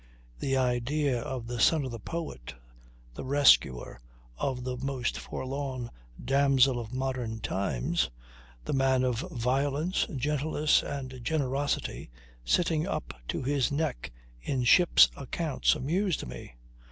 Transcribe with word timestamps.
The 0.39 0.57
idea 0.57 1.21
of 1.21 1.45
the 1.45 1.59
son 1.59 1.85
of 1.85 1.91
the 1.91 1.99
poet, 1.99 2.55
the 3.13 3.23
rescuer 3.23 4.01
of 4.35 4.63
the 4.63 4.75
most 4.77 5.15
forlorn 5.19 5.91
damsel 6.25 6.79
of 6.79 6.91
modern 6.91 7.39
times, 7.39 8.09
the 8.65 8.73
man 8.73 9.03
of 9.03 9.19
violence, 9.29 10.07
gentleness 10.15 10.81
and 10.81 11.23
generosity, 11.23 12.09
sitting 12.43 12.87
up 12.87 13.13
to 13.27 13.43
his 13.43 13.71
neck 13.71 14.11
in 14.41 14.63
ship's 14.63 15.07
accounts 15.15 15.75
amused 15.75 16.25
me. 16.25 16.55